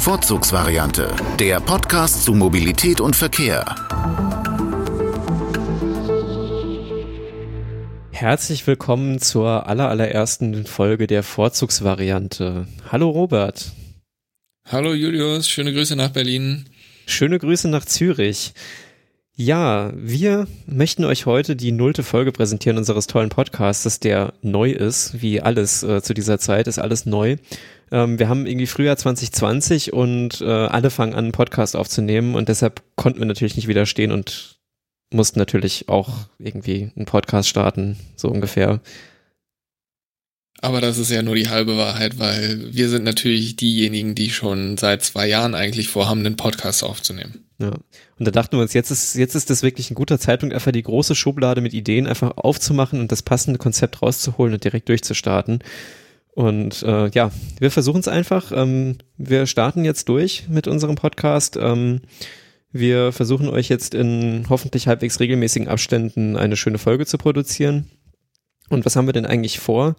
[0.00, 3.66] Vorzugsvariante, der Podcast zu Mobilität und Verkehr.
[8.10, 12.66] Herzlich willkommen zur allerallerersten Folge der Vorzugsvariante.
[12.90, 13.72] Hallo Robert.
[14.66, 16.64] Hallo Julius, schöne Grüße nach Berlin.
[17.04, 18.54] Schöne Grüße nach Zürich.
[19.34, 25.20] Ja, wir möchten euch heute die nullte Folge präsentieren unseres tollen Podcasts, der neu ist,
[25.20, 27.36] wie alles äh, zu dieser Zeit, ist alles neu.
[27.92, 32.48] Ähm, wir haben irgendwie Frühjahr 2020 und äh, alle fangen an, einen Podcast aufzunehmen und
[32.48, 34.58] deshalb konnten wir natürlich nicht widerstehen und
[35.12, 38.80] mussten natürlich auch irgendwie einen Podcast starten, so ungefähr.
[40.62, 44.76] Aber das ist ja nur die halbe Wahrheit, weil wir sind natürlich diejenigen, die schon
[44.76, 47.46] seit zwei Jahren eigentlich vorhaben, einen Podcast aufzunehmen.
[47.58, 47.72] Ja.
[48.18, 50.72] Und da dachten wir uns, jetzt ist, jetzt ist das wirklich ein guter Zeitpunkt, einfach
[50.72, 55.60] die große Schublade mit Ideen einfach aufzumachen und das passende Konzept rauszuholen und direkt durchzustarten.
[56.32, 58.52] Und äh, ja, wir versuchen es einfach.
[58.54, 61.58] Ähm, wir starten jetzt durch mit unserem Podcast.
[61.60, 62.00] Ähm,
[62.72, 67.90] wir versuchen euch jetzt in hoffentlich halbwegs regelmäßigen Abständen eine schöne Folge zu produzieren.
[68.68, 69.96] Und was haben wir denn eigentlich vor?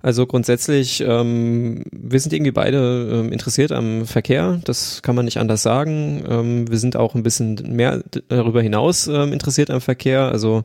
[0.00, 5.38] Also grundsätzlich, ähm, wir sind irgendwie beide ähm, interessiert am Verkehr, das kann man nicht
[5.38, 6.22] anders sagen.
[6.28, 10.28] Ähm, wir sind auch ein bisschen mehr darüber hinaus ähm, interessiert am Verkehr.
[10.30, 10.64] Also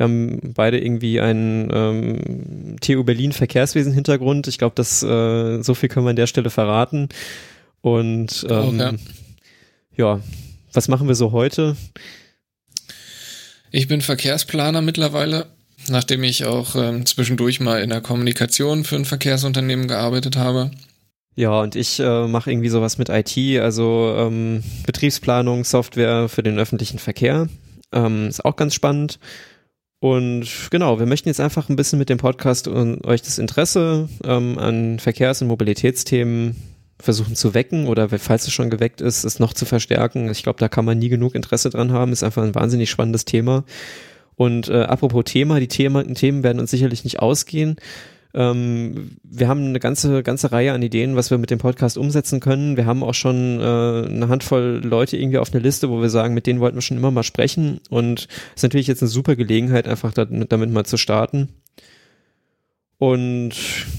[0.00, 4.48] wir haben beide irgendwie einen ähm, TU Berlin Verkehrswesen Hintergrund.
[4.48, 7.10] Ich glaube, dass äh, so viel können wir an der Stelle verraten.
[7.82, 8.96] Und ähm, okay.
[9.98, 10.20] ja,
[10.72, 11.76] was machen wir so heute?
[13.70, 15.48] Ich bin Verkehrsplaner mittlerweile
[15.88, 20.70] nachdem ich auch ähm, zwischendurch mal in der Kommunikation für ein Verkehrsunternehmen gearbeitet habe.
[21.36, 26.58] Ja, und ich äh, mache irgendwie sowas mit IT, also ähm, Betriebsplanung, Software für den
[26.58, 27.48] öffentlichen Verkehr.
[27.92, 29.18] Ähm, ist auch ganz spannend.
[30.00, 34.08] Und genau, wir möchten jetzt einfach ein bisschen mit dem Podcast und euch das Interesse
[34.24, 36.56] ähm, an Verkehrs- und Mobilitätsthemen
[36.98, 40.30] versuchen zu wecken oder falls es schon geweckt ist, es noch zu verstärken.
[40.30, 42.12] Ich glaube, da kann man nie genug Interesse dran haben.
[42.12, 43.64] Ist einfach ein wahnsinnig spannendes Thema.
[44.36, 47.76] Und äh, apropos Thema, die Thema, Themen werden uns sicherlich nicht ausgehen.
[48.32, 52.40] Ähm, wir haben eine ganze, ganze Reihe an Ideen, was wir mit dem Podcast umsetzen
[52.40, 52.76] können.
[52.76, 56.34] Wir haben auch schon äh, eine Handvoll Leute irgendwie auf einer Liste, wo wir sagen,
[56.34, 57.80] mit denen wollten wir schon immer mal sprechen.
[57.90, 61.48] Und es ist natürlich jetzt eine super Gelegenheit, einfach damit, damit mal zu starten.
[62.98, 63.52] Und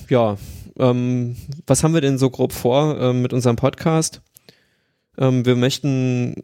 [0.09, 0.37] ja,
[0.77, 1.35] ähm,
[1.67, 4.21] was haben wir denn so grob vor äh, mit unserem Podcast?
[5.17, 6.43] Ähm, wir möchten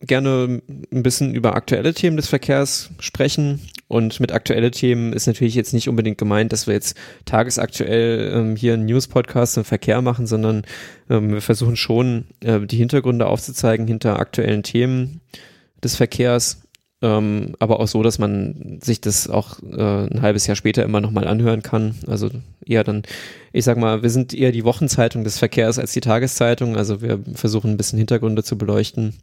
[0.00, 0.60] gerne
[0.92, 3.60] ein bisschen über aktuelle Themen des Verkehrs sprechen.
[3.88, 8.56] Und mit aktuelle Themen ist natürlich jetzt nicht unbedingt gemeint, dass wir jetzt tagesaktuell ähm,
[8.56, 10.62] hier einen News-Podcast im Verkehr machen, sondern
[11.08, 15.20] ähm, wir versuchen schon, äh, die Hintergründe aufzuzeigen hinter aktuellen Themen
[15.84, 16.62] des Verkehrs.
[17.02, 21.00] Ähm, aber auch so, dass man sich das auch äh, ein halbes Jahr später immer
[21.00, 21.94] nochmal anhören kann.
[22.06, 22.30] Also
[22.64, 23.02] eher dann,
[23.52, 26.76] ich sag mal, wir sind eher die Wochenzeitung des Verkehrs als die Tageszeitung.
[26.76, 29.14] Also wir versuchen ein bisschen Hintergründe zu beleuchten.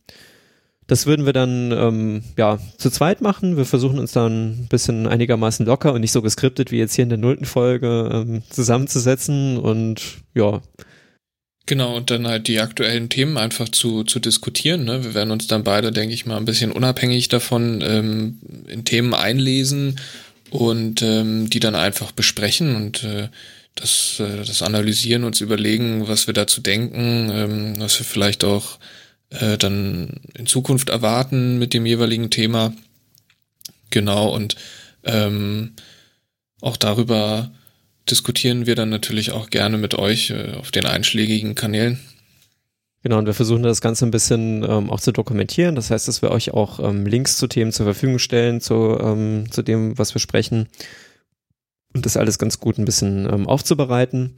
[0.94, 3.58] Das würden wir dann ähm, ja zu zweit machen.
[3.58, 7.02] Wir versuchen uns dann ein bisschen einigermaßen locker und nicht so geskriptet wie jetzt hier
[7.02, 10.02] in der nullten Folge ähm, zusammenzusetzen und
[10.36, 10.62] ja.
[11.66, 14.84] Genau, und dann halt die aktuellen Themen einfach zu, zu diskutieren.
[14.84, 15.03] Ne?
[15.03, 18.38] Wir werden uns dann beide, denke ich mal, ein bisschen unabhängig davon ähm,
[18.68, 20.00] in Themen einlesen
[20.52, 23.30] und ähm, die dann einfach besprechen und äh,
[23.74, 28.78] das, äh, das analysieren, uns überlegen, was wir dazu denken, ähm, was wir vielleicht auch
[29.40, 32.74] äh, dann in Zukunft erwarten mit dem jeweiligen Thema.
[33.90, 34.56] Genau, und
[35.04, 35.74] ähm,
[36.62, 37.52] auch darüber
[38.10, 42.00] diskutieren wir dann natürlich auch gerne mit euch äh, auf den einschlägigen Kanälen.
[43.04, 45.76] Genau, und wir versuchen das Ganze ein bisschen ähm, auch zu dokumentieren.
[45.76, 49.52] Das heißt, dass wir euch auch ähm, Links zu Themen zur Verfügung stellen, zu, ähm,
[49.52, 50.70] zu dem, was wir sprechen.
[51.94, 54.34] Und das alles ganz gut ein bisschen ähm, aufzubereiten.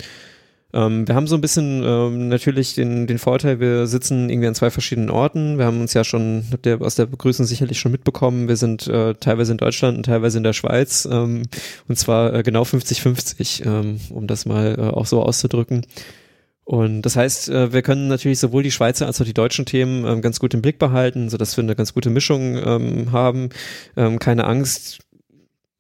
[0.76, 4.56] Ähm, wir haben so ein bisschen ähm, natürlich den, den Vorteil, wir sitzen irgendwie an
[4.56, 5.58] zwei verschiedenen Orten.
[5.58, 8.86] Wir haben uns ja schon, habt ihr aus der Begrüßung sicherlich schon mitbekommen, wir sind
[8.88, 11.08] äh, teilweise in Deutschland und teilweise in der Schweiz.
[11.10, 11.44] Ähm,
[11.88, 15.86] und zwar äh, genau 50-50, ähm, um das mal äh, auch so auszudrücken.
[16.66, 20.06] Und das heißt, äh, wir können natürlich sowohl die Schweizer als auch die deutschen Themen
[20.06, 23.50] ähm, ganz gut im Blick behalten, so dass wir eine ganz gute Mischung ähm, haben.
[23.96, 25.00] Ähm, keine Angst.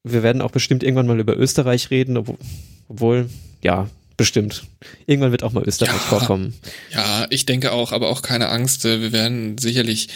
[0.03, 2.37] Wir werden auch bestimmt irgendwann mal über Österreich reden, obwohl,
[2.87, 3.29] obwohl
[3.61, 3.87] ja,
[4.17, 4.63] Bestimmt.
[5.05, 6.53] Irgendwann wird auch mal Österreich ja, vorkommen.
[6.91, 8.85] Ja, ich denke auch, aber auch keine Angst.
[8.85, 10.09] Äh, wir werden sicherlich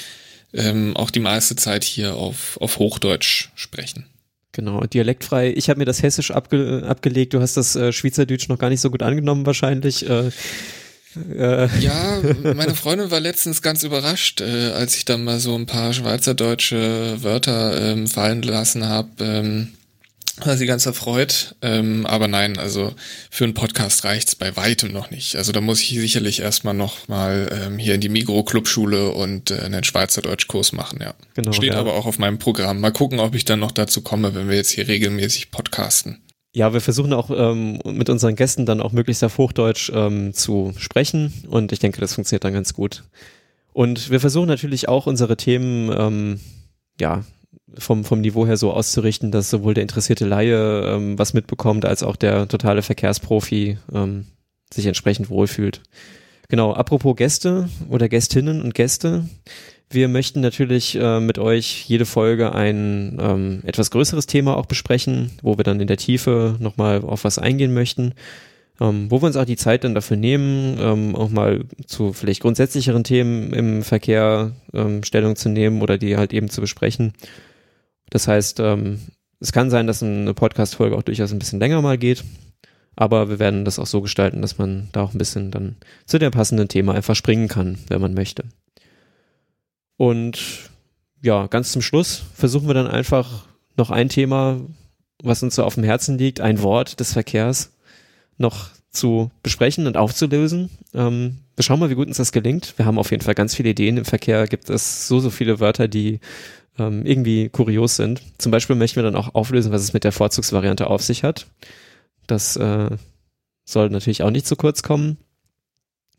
[0.54, 4.06] ähm, auch die meiste Zeit hier auf, auf Hochdeutsch sprechen.
[4.52, 5.54] Genau, dialektfrei.
[5.56, 7.34] Ich habe mir das Hessisch abge abgelegt.
[7.34, 10.10] Du hast das äh, Schweizerdeutsch noch gar nicht so gut angenommen wahrscheinlich.
[10.10, 10.32] Äh,
[11.16, 11.68] äh.
[11.80, 12.20] Ja,
[12.56, 17.18] meine Freundin war letztens ganz überrascht, äh, als ich dann mal so ein paar schweizerdeutsche
[17.22, 19.10] Wörter ähm, fallen lassen habe.
[19.20, 19.74] Ähm,
[20.46, 21.56] war sie ganz erfreut.
[21.62, 22.94] Ähm, aber nein, also
[23.30, 25.36] für einen Podcast reicht's bei weitem noch nicht.
[25.36, 29.60] Also da muss ich sicherlich erstmal noch mal ähm, hier in die Migro-Clubschule und äh,
[29.60, 31.14] einen Schweizerdeutschkurs machen, ja.
[31.36, 31.80] Genau, Steht ja.
[31.80, 32.80] aber auch auf meinem Programm.
[32.80, 36.20] Mal gucken, ob ich dann noch dazu komme, wenn wir jetzt hier regelmäßig podcasten.
[36.52, 40.74] Ja, wir versuchen auch ähm, mit unseren Gästen dann auch möglichst auf Hochdeutsch ähm, zu
[40.78, 43.04] sprechen und ich denke, das funktioniert dann ganz gut.
[43.72, 46.40] Und wir versuchen natürlich auch unsere Themen, ähm,
[47.00, 47.24] ja,
[47.78, 52.04] vom, vom Niveau her so auszurichten, dass sowohl der interessierte Laie ähm, was mitbekommt, als
[52.04, 54.26] auch der totale Verkehrsprofi ähm,
[54.74, 55.82] sich entsprechend wohlfühlt.
[56.48, 59.26] Genau, apropos Gäste oder Gästinnen und Gäste.
[59.92, 65.32] Wir möchten natürlich äh, mit euch jede Folge ein ähm, etwas größeres Thema auch besprechen,
[65.42, 68.14] wo wir dann in der Tiefe nochmal auf was eingehen möchten
[68.82, 72.42] ähm, wo wir uns auch die Zeit dann dafür nehmen, ähm, auch mal zu vielleicht
[72.42, 77.14] grundsätzlicheren Themen im Verkehr ähm, Stellung zu nehmen oder die halt eben zu besprechen.
[78.10, 79.00] Das heißt, ähm,
[79.40, 82.24] es kann sein, dass eine Podcast-Folge auch durchaus ein bisschen länger mal geht,
[82.96, 86.20] aber wir werden das auch so gestalten, dass man da auch ein bisschen dann zu
[86.20, 88.44] dem passenden Thema einfach springen kann, wenn man möchte.
[89.96, 90.70] Und
[91.22, 93.46] ja, ganz zum Schluss versuchen wir dann einfach
[93.78, 94.60] noch ein Thema,
[95.22, 97.72] was uns so auf dem Herzen liegt, ein Wort des Verkehrs
[98.38, 100.70] noch zu besprechen und aufzulösen.
[100.94, 102.74] Ähm, wir schauen mal, wie gut uns das gelingt.
[102.78, 103.98] Wir haben auf jeden Fall ganz viele Ideen.
[103.98, 106.20] Im Verkehr gibt es so, so viele Wörter, die
[106.80, 108.22] ähm, irgendwie kurios sind.
[108.38, 111.48] Zum Beispiel möchten wir dann auch auflösen, was es mit der Vorzugsvariante auf sich hat.
[112.28, 112.90] Das äh,
[113.66, 115.18] soll natürlich auch nicht zu kurz kommen.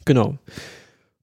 [0.04, 0.38] Genau.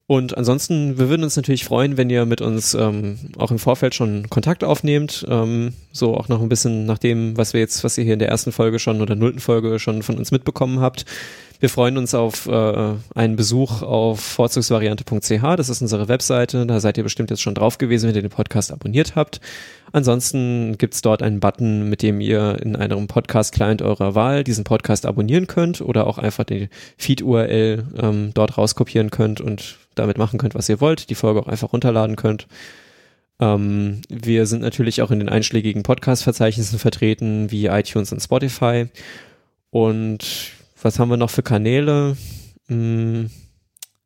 [0.10, 3.94] Und ansonsten, wir würden uns natürlich freuen, wenn ihr mit uns ähm, auch im Vorfeld
[3.94, 5.26] schon Kontakt aufnehmt.
[5.28, 8.20] Ähm, so auch noch ein bisschen nach dem, was wir jetzt, was ihr hier in
[8.20, 11.06] der ersten Folge schon oder nullten Folge schon von uns mitbekommen habt.
[11.60, 15.42] Wir freuen uns auf äh, einen Besuch auf vorzugsvariante.ch.
[15.58, 16.68] Das ist unsere Webseite.
[16.68, 19.42] Da seid ihr bestimmt jetzt schon drauf gewesen, wenn ihr den Podcast abonniert habt.
[19.92, 25.08] Ansonsten gibt's dort einen Button, mit dem ihr in einem Podcast-Client eurer Wahl diesen Podcast
[25.08, 30.54] abonnieren könnt oder auch einfach die Feed-URL ähm, dort rauskopieren könnt und damit machen könnt,
[30.54, 31.10] was ihr wollt.
[31.10, 32.48] Die Folge auch einfach runterladen könnt.
[33.40, 38.88] Ähm, wir sind natürlich auch in den einschlägigen Podcast-Verzeichnissen vertreten, wie iTunes und Spotify.
[39.72, 42.18] Und was haben wir noch für Kanäle?
[42.68, 43.30] Hm.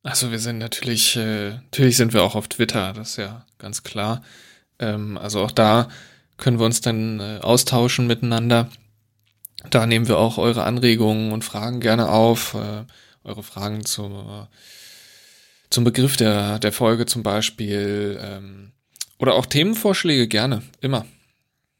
[0.03, 3.83] Also wir sind natürlich, äh, natürlich sind wir auch auf Twitter, das ist ja ganz
[3.83, 4.23] klar.
[4.79, 5.89] Ähm, also auch da
[6.37, 8.69] können wir uns dann äh, austauschen miteinander.
[9.69, 12.55] Da nehmen wir auch eure Anregungen und Fragen gerne auf.
[12.55, 12.85] Äh,
[13.23, 14.47] eure Fragen zum,
[15.69, 18.19] zum Begriff der, der Folge zum Beispiel.
[18.19, 18.71] Ähm,
[19.19, 21.05] oder auch Themenvorschläge gerne, immer.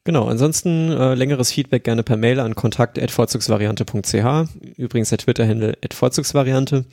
[0.03, 4.50] Genau, ansonsten äh, längeres Feedback gerne per Mail an kontakt.vorzugsvariante.ch.
[4.77, 6.86] Übrigens der Twitter-Handle @vorzugsvariante.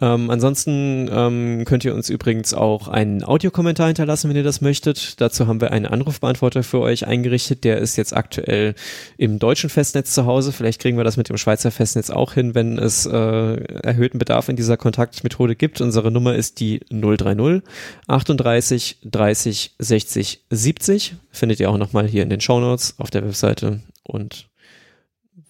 [0.00, 5.20] Ähm, ansonsten ähm, könnt ihr uns übrigens auch einen Audiokommentar hinterlassen, wenn ihr das möchtet.
[5.20, 7.64] Dazu haben wir einen Anrufbeantworter für euch eingerichtet.
[7.64, 8.74] Der ist jetzt aktuell
[9.18, 10.52] im deutschen Festnetz zu Hause.
[10.52, 14.48] Vielleicht kriegen wir das mit dem Schweizer Festnetz auch hin, wenn es äh, erhöhten Bedarf
[14.48, 15.80] in dieser Kontaktmethode gibt.
[15.82, 17.62] Unsere Nummer ist die 030
[18.06, 21.14] 38 30 60 70.
[21.30, 23.80] Findet ihr auch nochmal hier in den Show Notes auf der Webseite.
[24.02, 24.48] Und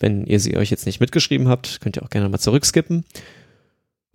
[0.00, 3.04] wenn ihr sie euch jetzt nicht mitgeschrieben habt, könnt ihr auch gerne mal zurückskippen.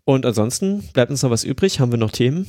[0.05, 1.79] Und ansonsten bleibt uns noch was übrig.
[1.79, 2.47] Haben wir noch Themen?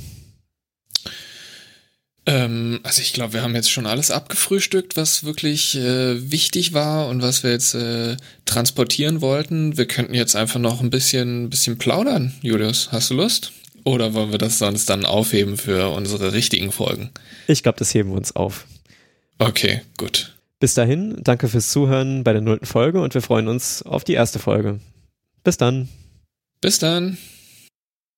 [2.26, 7.08] Ähm, also ich glaube, wir haben jetzt schon alles abgefrühstückt, was wirklich äh, wichtig war
[7.08, 9.76] und was wir jetzt äh, transportieren wollten.
[9.76, 12.90] Wir könnten jetzt einfach noch ein bisschen, bisschen plaudern, Julius.
[12.90, 13.52] Hast du Lust?
[13.84, 17.10] Oder wollen wir das sonst dann aufheben für unsere richtigen Folgen?
[17.46, 18.66] Ich glaube, das heben wir uns auf.
[19.38, 20.34] Okay, gut.
[20.58, 24.14] Bis dahin, danke fürs Zuhören bei der nullten Folge und wir freuen uns auf die
[24.14, 24.80] erste Folge.
[25.44, 25.88] Bis dann.
[26.60, 27.18] Bis dann.